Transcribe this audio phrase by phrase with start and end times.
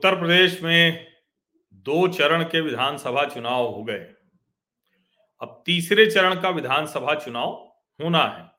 [0.00, 1.06] उत्तर प्रदेश में
[1.72, 3.98] दो चरण के विधानसभा चुनाव हो गए।
[5.40, 7.50] अब तीसरे चरण का विधानसभा चुनाव
[8.02, 8.50] होना है।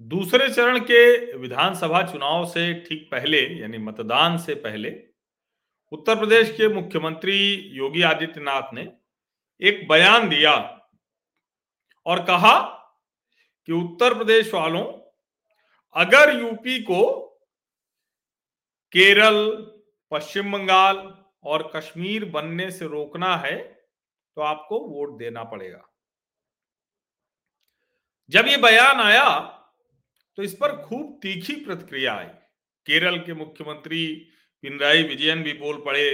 [0.00, 4.94] दूसरे चरण के विधानसभा चुनाव से ठीक पहले, यानी मतदान से पहले,
[5.92, 8.92] उत्तर प्रदेश के मुख्यमंत्री योगी आदित्यनाथ ने
[9.62, 10.54] एक बयान दिया
[12.06, 12.60] और कहा
[13.68, 14.84] कि उत्तर प्रदेश वालों,
[15.96, 17.20] अगर यूपी को
[18.92, 19.70] केरल
[20.12, 20.96] पश्चिम बंगाल
[21.44, 23.56] और कश्मीर बनने से रोकना है
[24.36, 25.82] तो आपको वोट देना पड़ेगा।
[28.30, 29.28] जब ये बयान आया
[30.38, 32.26] तो इस पर खूब तीखी प्रतिक्रिया आई।
[32.86, 34.06] केरल के मुख्यमंत्री
[34.64, 36.10] पिनराई विजयन भी बोल पड़े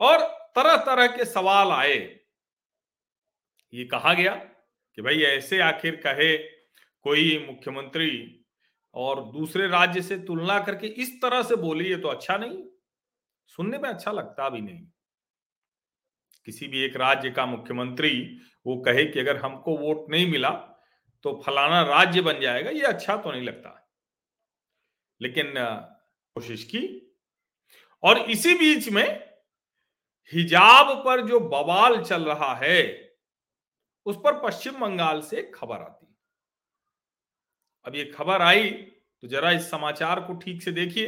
[0.00, 0.22] और
[0.56, 1.98] तरह तरह के सवाल आए।
[3.72, 8.10] ये कहा गया कि भाई ऐसे आखिर कहे कोई मुख्यमंत्री
[8.94, 12.62] और दूसरे राज्य से तुलना करके इस तरह से बोली ये तो अच्छा नहीं।
[13.46, 14.86] सुनने में अच्छा लगता भी नहीं।
[16.46, 20.50] किसी भी एक राज्य का मुख्यमंत्री वो कहे कि अगर हमको वोट नहीं मिला
[21.24, 23.78] तो फलाना राज्य बन जाएगा, ये अच्छा तो नहीं लगता।
[25.20, 26.82] लेकिन कोशिश की।
[28.02, 29.06] और इसी बीच में
[30.32, 33.12] हिजाब पर जो बवाल चल रहा है,
[34.06, 36.06] उस पर पश्चिम बंगाल से खबर आती।
[37.86, 41.06] अब ये खबर आई तो जरा इस समाचार को ठीक से देखिए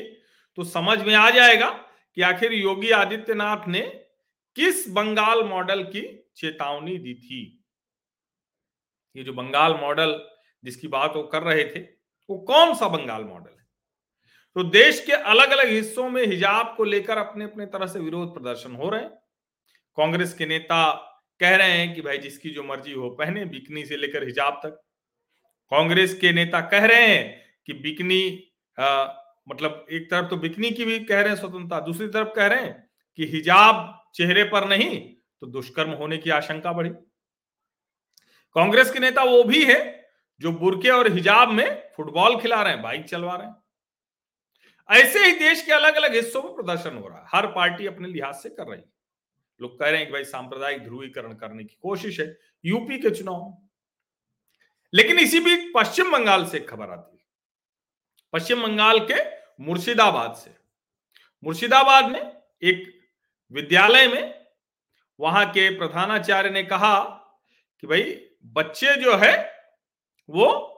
[0.58, 1.70] तो समझ में आ जाएगा
[2.16, 3.80] कि आखिर योगी आदित्यनाथ ने
[4.56, 6.02] किस बंगाल मॉडल की
[6.36, 7.64] चेतावनी दी थी?
[9.16, 10.20] ये जो बंगाल मॉडल
[10.64, 11.80] जिसकी बात वो कर रहे थे,
[12.30, 13.66] वो कौन सा बंगाल मॉडल है?
[14.56, 18.34] तो देश के अलग अलग हिस्सों में हिजाब को लेकर अपने अपने तरह से विरोध
[18.34, 19.10] प्रदर्शन हो रहे हैं।
[19.98, 20.92] कांग्रेस के नेता
[21.40, 24.80] कह रहे हैं कि भाई जिसकी जो मर्ज़ी हो पहने, बिकनी से लेकर हिजाब तक।
[25.72, 28.52] कांग्रेस के नेता कह रहे हैं कि बिकनी
[29.48, 32.62] मतलब एक तरफ़ तो बिकनी की भी कह रहे हैं स्वतंत्रता, दूसरी तरफ़ कह रहे
[32.62, 34.98] हैं कि हिजाब चेहरे पर नहीं
[35.40, 36.90] तो दुष्कर्म होने की आशंका बढ़ी।
[38.56, 40.08] कांग्रेस के नेता वो भी है
[40.40, 43.54] जो बुरके और हिजाब में फुटबॉल खिला रहे हैं, बाइक चलवा रहे हैं।
[44.88, 48.08] ऐसे ही देश के अलग अलग हिस्सों में प्रदर्शन हो रहा है। हर पार्टी अपने
[48.08, 48.92] लिहाज से कर रही है।
[49.60, 53.42] लोग कह रहे हैं कि भाई सांप्रदायिक ध्रुवीकरण करने की कोशिश है, यूपी के चुनाव
[53.42, 53.68] में।
[54.94, 57.13] लेकिन इसी बीच पश्चिम बंगाल से एक खबर आती है।
[58.34, 60.54] पश्चिम बंगाल के मुर्शिदाबाद से।
[61.44, 63.00] मुर्शिदाबाद में एक
[63.52, 64.46] विद्यालय में
[65.20, 67.04] वहाँ के प्रधानाचार्य ने कहा
[67.80, 69.64] कि भाई, बच्चे जो है,
[70.30, 70.70] वो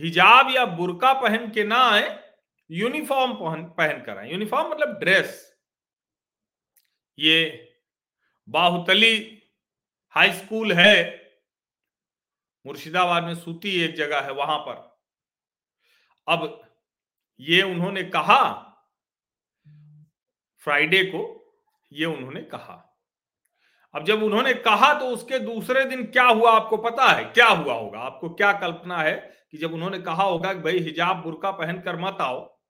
[0.00, 2.32] हिजाब या बुरका पहन के ना आए,
[2.70, 5.56] यूनिफॉर्म पहन पहन कर आए। यूनिफॉर्म मतलब ड्रेस।
[7.18, 7.68] ये
[8.48, 9.42] बाहुतली
[10.10, 11.20] हाई स्कूल है।
[12.66, 14.89] मुर्शिदाबाद में सूती एक जगह है, वहाँ पर।
[16.30, 16.60] अब
[17.40, 18.42] ये उन्होंने कहा,
[20.66, 21.20] फ्राइडे को
[21.92, 22.86] ये उन्होंने कहा।
[23.94, 27.24] अब जब उन्होंने कहा तो उसके दूसरे दिन क्या हुआ आपको पता है?
[27.24, 28.00] क्या हुआ होगा?
[28.00, 29.14] आपको क्या कल्पना है
[29.50, 32.60] कि जब उन्होंने कहा होगा कि भाई हिजाब बुरका पहनकर मत आओ,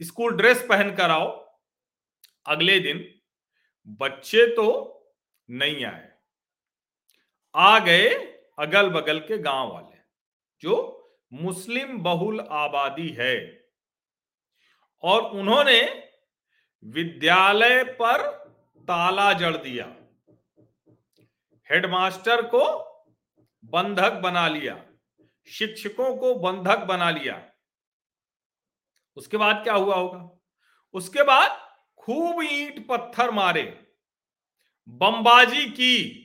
[0.00, 1.28] स्कूल ड्रेस पहन कर आओ,
[2.46, 3.04] अगले दिन
[4.00, 4.66] बच्चे तो
[5.48, 6.08] नहीं आए,
[7.54, 8.08] आ गए
[8.58, 9.96] अगल बगल के गाँव वाले,
[10.62, 13.64] जो मुस्लिम बहुल आबादी है।
[15.02, 16.10] और उन्होंने
[16.84, 18.44] विद्यालय पर
[18.78, 19.96] ताला जड़ दिया।
[21.70, 22.94] हेडमास्टर को
[23.64, 24.86] बंधक बना लिया।
[25.46, 27.52] शिक्षकों को बंधक बना लिया।
[29.16, 30.30] उसके बाद क्या हुआ होगा?
[30.92, 33.94] उसके बाद खूब ईंट पत्थर मारे।
[34.88, 36.20] बमबाजी की।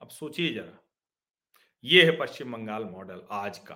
[0.00, 0.85] अब सोचिए जरा।
[1.86, 3.74] ये है पश्चिम बंगाल मॉडल आज का।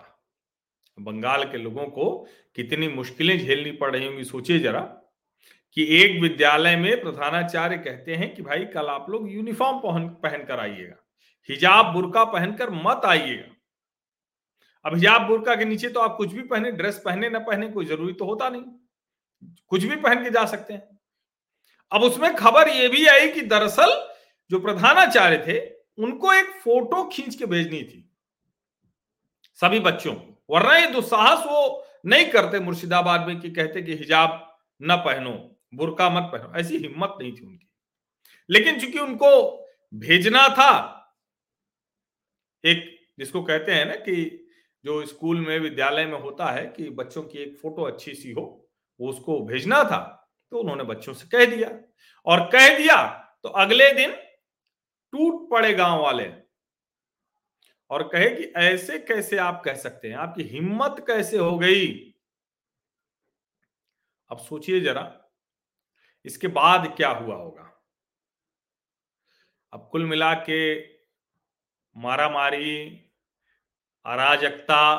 [0.99, 2.07] बंगाल के लोगों को
[2.57, 4.81] कितनी मुश्किलें झेलनी पड़ रही होंगी, सोचिए जरा,
[5.77, 10.45] कि एक विद्यालय में प्रधानाचार्य कहते हैं कि भाई, कल आप लोग यूनिफॉर्म पहन पहन
[10.45, 10.97] कर आइएगा,
[11.49, 13.55] हिजाब बुरका पहनकर मत आइएगा।
[14.85, 17.85] अब हिजाब बुरका के नीचे तो आप कुछ भी पहने, ड्रेस पहने, ना पहने, कोई
[17.87, 18.63] ज़रूरी तो होता नहीं।
[19.69, 20.89] कुछ भी पहन के जा सकते हैं।
[21.93, 24.01] अब उसमें खबर यह भी आई कि दरअसल
[24.51, 25.59] जो प्रधानाचार्य थे
[26.01, 28.07] उनको एक फ़ोटो खींच के भेजनी थी।
[29.61, 34.47] सभी बच्चों को वरना ये दुस्साहस वो नहीं करते मुर्शिदाबाद में कि कहते कि हिजाब
[34.81, 35.33] न पहनो,
[35.75, 37.69] बुरका मत पहनो, ऐसी हिम्मत नहीं थी उनकी।
[38.51, 39.31] लेकिन चूँकि उनको
[39.95, 40.73] भेजना था,
[42.65, 44.47] एक जिसको कहते हैं ना कि
[44.85, 48.45] जो स्कूल में, विद्यालय में होता है कि बच्चों की एक फ़ोटो अच्छी सी हो
[49.01, 49.99] वो उसको भेजना था
[50.53, 51.69] तो उन्होंने बच्चों से कह दिया।
[52.27, 52.97] और कह दिया
[53.43, 54.11] तो अगले दिन
[55.13, 56.33] टूट पड़े गाँव वाले।
[57.91, 60.17] और कहे कि ऐसे कैसे आप कह सकते हैं?
[60.17, 62.15] आपकी हिम्मत कैसे हो गई?
[64.31, 65.31] अब सोचिए जरा,
[66.25, 67.85] इसके बाद क्या हुआ होगा?
[69.73, 70.81] अब कुल मिला के
[71.97, 72.87] मारामारी,
[74.07, 74.99] अराजकता,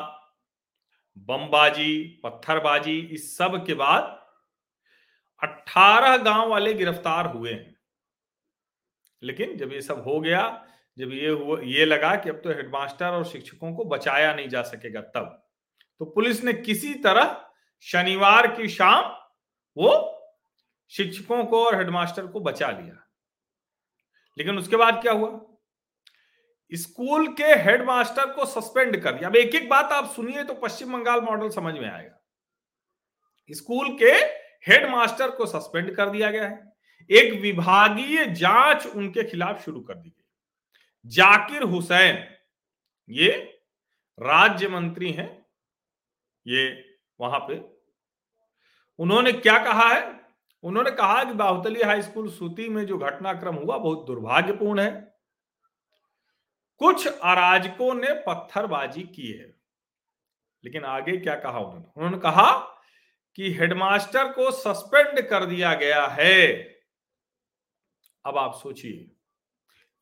[1.18, 4.02] बमबाजी, पत्थरबाजी, इस सब के बाद
[5.42, 7.71] 18 गाँव वाले गिरफ़्तार हुए हैं।
[9.22, 10.66] लेकिन जब ये सब हो गया,
[10.98, 14.62] जब ये हुआ, ये लगा कि अब तो हेडमास्टर और शिक्षकों को बचाया नहीं जा
[14.62, 15.38] सकेगा तब
[16.00, 19.04] तो पुलिस ने किसी तरह शनिवार की शाम
[19.76, 20.18] वो
[20.90, 22.98] शिक्षकों को और हेडमास्टर को बचा लिया।
[24.38, 25.40] लेकिन उसके बाद क्या हुआ?
[26.72, 30.92] स्कूल के हेडमास्टर को सस्पेंड कर दिया। अब एक एक बात आप सुनिए तो पश्चिम
[30.92, 32.18] बंगाल मॉडल समझ में आएगा।
[33.50, 34.12] स्कूल के
[34.70, 36.71] हेडमास्टर को सस्पेंड कर दिया गया है।
[37.10, 40.24] एक विभागीय जाँच उनके खिलाफ शुरू कर दी गई।
[41.06, 42.28] जाकिर हुसैन,
[43.08, 43.30] ये
[44.20, 45.46] राज्य मंत्री हैं,
[46.46, 47.64] ये वहाँ पे।
[48.98, 50.20] उन्होंने क्या कहा है?
[50.62, 55.14] उन्होंने कहा कि बाहुतली हाई स्कूल सूती में जो घटनाक्रम हुआ, बहुत दुर्भाग्यपूर्ण है।
[56.78, 59.54] कुछ अराजकों ने पत्थरबाजी की है।
[60.64, 61.92] लेकिन आगे क्या कहा उन्होंने?
[61.96, 62.58] उन्होंने कहा
[63.36, 66.71] कि हेडमास्टर को सस्पेंड कर दिया गया है।
[68.24, 69.10] अब आप सोचिए।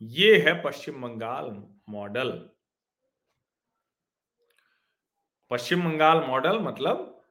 [0.03, 2.51] ये है पश्चिम बंगाल मॉडल।
[5.51, 7.25] पश्चिम बंगाल मॉडल मतलब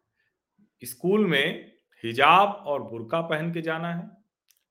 [0.84, 1.72] स्कूल में
[2.04, 4.08] हिजाब और बुरका पहन के जाना है।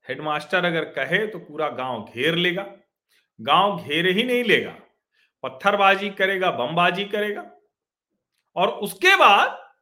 [0.08, 2.66] हेडमास्टर अगर कहे तो पूरा गाँव घेर लेगा।
[3.40, 4.76] गाँव घेर ही नहीं लेगा।
[5.42, 7.50] पत्थरबाजी करेगा, बमबाजी करेगा।
[8.56, 9.72] और उसके बाद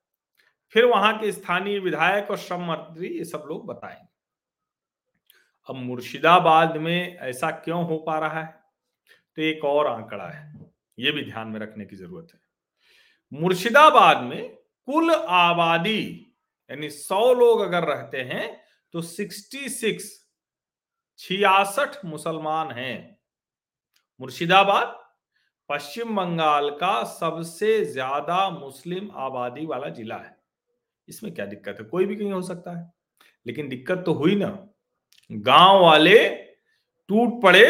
[0.73, 4.16] फिर वहाँ के स्थानीय विधायक और श्रम मंत्री ये सब लोग बताएँगे।
[5.69, 8.47] अब मुर्शिदाबाद में ऐसा क्यों हो पा रहा है?
[9.39, 10.53] तो एक और आंकड़ा है,
[10.99, 12.41] ये भी ध्यान में रखने की ज़रूरत है।
[13.33, 14.49] मुर्शिदाबाद में
[14.89, 16.03] कुल आबादी,
[16.71, 18.61] यानी सौ लोग अगर रहते हैं
[18.95, 20.13] तो सिक्सटी सिक्स,
[21.21, 23.19] छियासठ मुसलमान हैं।
[24.21, 24.95] मुर्शिदाबाद,
[25.71, 30.37] पश्चिम बंगाल का सबसे ज़्यादा मुस्लिम आबादी वाला जिला है।
[31.09, 31.85] इसमें क्या दिक्कत है?
[31.87, 32.91] कोई भी कहीं हो सकता है?
[33.47, 34.49] लेकिन दिक्कत तो हुई ना।
[35.31, 36.19] गाँव वाले
[37.11, 37.67] टूट पड़े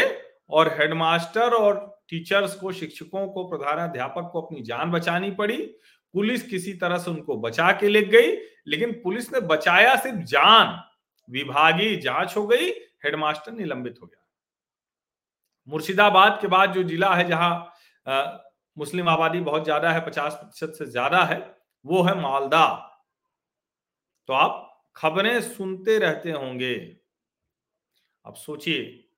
[0.51, 1.75] और हेडमास्टर और
[2.11, 5.57] टीचर्स को, शिक्षकों को प्रधानाध्यापक को अपनी जान बचानी पड़ी।
[6.15, 8.37] पुलिस किसी तरह से उनको बचा के ले गई,
[8.67, 10.79] लेकिन पुलिस ने बचाया सिर्फ़ जान।
[11.29, 12.69] विभागीय जाँच हो गई,
[13.05, 14.23] हेडमास्टर निलंबित हो गया।
[15.69, 17.73] मुर्शिदाबाद के बाद जो जिला है जहाँ
[18.77, 21.39] मुस्लिम आबादी बहुत ज़्यादा है, पचास प्रतिशत से ज़्यादा है,
[21.85, 22.67] वो है मालदा।
[24.29, 24.63] तो आप
[24.97, 26.75] खबरें सुनते रहते होंगे।
[28.27, 29.09] अब सोचिए,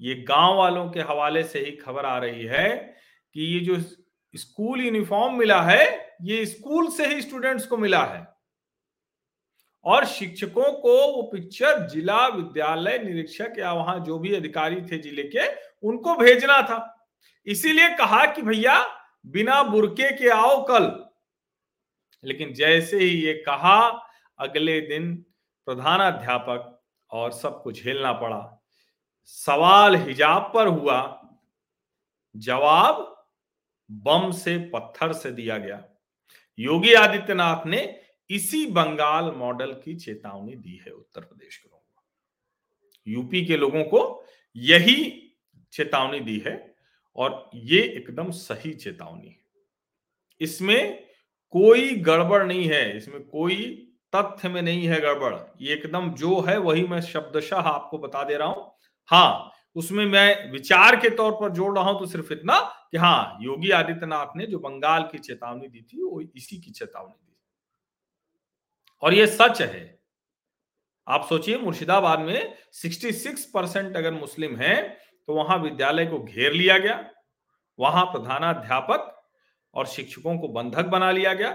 [0.00, 2.94] ये गाँव वालों के हवाले से ही खबर आ रही है
[3.34, 3.80] कि ये जो
[4.34, 8.36] स्कूल यूनिफॉर्म मिला है, ये स्कूल से ही स्टूडेंट्स को मिला है।
[9.84, 15.22] और शिक्षकों को वो पिक्चर जिला विद्यालय निरीक्षक या वहाँ जो भी अधिकारी थे ज़िले
[15.22, 15.48] के,
[15.88, 17.08] उनको भेजना था।
[17.46, 21.08] इसीलिए कहा कि भैया, बिना बुरके के आओ कल।
[22.24, 23.80] लेकिन जैसे ही ये कहा,
[24.38, 25.14] अगले दिन
[25.66, 26.75] प्रधानाध्यापक
[27.10, 28.64] और सबको झेलना पड़ा।
[29.24, 31.22] सवाल हिजाब पर हुआ।
[32.36, 33.26] जवाब
[33.90, 35.88] बम से पत्थर से दिया गया।
[36.58, 42.02] योगी आदित्यनाथ ने इसी बंगाल मॉडल की चेतावनी दी है उत्तर प्रदेश के लोगों को।
[43.06, 44.24] यूपी के लोगों को
[44.56, 45.22] यही
[45.72, 46.74] चेतावनी दी है
[47.16, 49.44] और ये एकदम सही चेतावनी है।
[50.40, 51.06] इसमें
[51.50, 53.85] कोई गड़बड़ नहीं है, इसमें कोई
[54.16, 58.36] तथ्य में नहीं है गड़बड़। ये एकदम जो है, वही मैं शब्दशाह आपको बता दे
[58.36, 58.72] रहा हूँ।
[59.08, 62.58] हाँ उसमें मैं विचार के तौर पर जोड़ रहा हूँ तो सिर्फ़ इतना
[62.90, 67.12] कि हाँ योगी आदित्यनाथ ने जो बंगाल की चेतावनी दी थी, वो इसी की चेतावनी
[67.12, 67.36] दी।
[69.02, 69.98] और ये सच है।
[71.06, 74.82] आप सोचिए, मुर्शिदाबाद में 66 परसेंट अगर मुस्लिम है
[75.28, 76.98] तो वहाँ विद्यालय को घेर लिया गया,
[77.78, 79.12] वहाँ प्रधानाध्यापक
[79.74, 81.50] और शिक्षकों को बंधक बना लिया गया,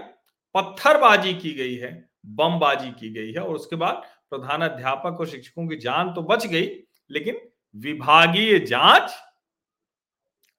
[0.54, 1.92] पत्थरबाजी की गई है।
[2.26, 3.94] बमबाजी की गई है और उसके बाद
[4.30, 9.12] प्रधानाध्यापक और शिक्षकों की जान तो बच गई, लेकिन विभागीय जाँच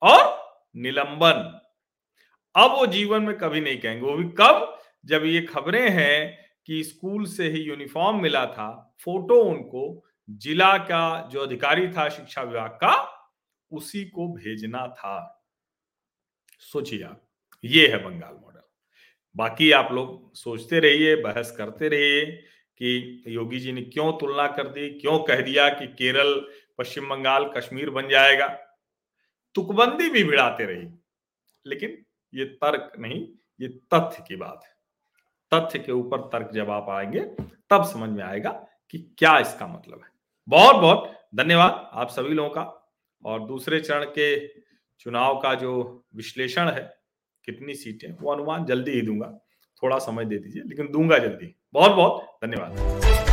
[0.02, 0.44] और
[0.76, 1.60] निलंबन।
[2.56, 4.80] अब वो जीवन में कभी नहीं कहेंगे। वो भी कब?
[5.06, 11.30] जब ये खबरें हैं कि स्कूल से ही यूनिफॉर्म मिला था, फ़ोटो उनको जिला का
[11.32, 13.20] जो अधिकारी था शिक्षा विभाग का,
[13.72, 15.46] उसी को भेजना था।
[16.60, 17.28] सोचिए आप,
[17.64, 18.53] ये है बंगाल मॉडल।
[19.36, 22.26] बाकी आप लोग सोचते रहिए, बहस करते रहिए
[22.78, 26.48] कि योगी जी ने क्यों तुलना कर दी, क्यों कह दिया कि केरल,
[26.78, 28.48] पश्चिम बंगाल, कश्मीर बन जाएगा।
[29.56, 30.88] तुकबंदी भी भिड़ाते रही
[31.66, 33.28] लेकिन ये तर्क नहीं,
[33.62, 34.74] ये तथ्य की बात है।
[35.54, 37.20] तथ्य के ऊपर तर्क जब आप आएँगे,
[37.70, 40.10] तब समझ में आएगा कि क्या इसका मतलब है।
[40.50, 42.80] बहुत बहुत धन्यवाद आप सभी लोगों का।
[43.26, 44.48] और दूसरे चरण के
[45.00, 47.03] चुनाव का जो विश्लेषण है
[47.46, 49.28] कितनी सीटें वो अनुमान जल्दी ही दूँगा।
[49.84, 53.33] थोड़ा समय दे दीजिए, लेकिन दूँगा जल्दी। बहुत बहुत धन्यवाद।